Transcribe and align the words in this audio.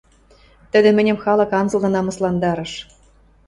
Тӹдӹ 0.71 0.89
мӹньӹм 0.97 1.17
халык 1.23 1.51
анзылны 1.59 1.89
намысландарыш. 1.91 2.73